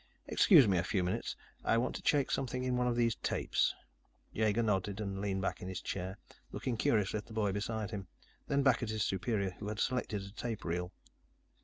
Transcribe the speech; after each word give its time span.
"Excuse 0.25 0.67
me 0.67 0.79
a 0.79 0.83
few 0.83 1.03
minutes. 1.03 1.35
I 1.63 1.77
want 1.77 1.93
to 1.93 2.01
check 2.01 2.31
something 2.31 2.63
in 2.63 2.75
one 2.75 2.87
of 2.87 2.95
these 2.95 3.17
tapes." 3.17 3.75
Jaeger 4.33 4.63
nodded 4.63 4.99
and 4.99 5.21
leaned 5.21 5.43
back 5.43 5.61
in 5.61 5.67
his 5.67 5.79
chair, 5.79 6.17
looking 6.51 6.75
curiously 6.75 7.19
at 7.19 7.27
the 7.27 7.33
boy 7.33 7.51
beside 7.51 7.91
him, 7.91 8.07
then 8.47 8.63
back 8.63 8.81
at 8.81 8.89
his 8.89 9.03
superior, 9.03 9.51
who 9.59 9.67
had 9.67 9.79
selected 9.79 10.23
a 10.23 10.31
tape 10.31 10.65
reel. 10.65 10.91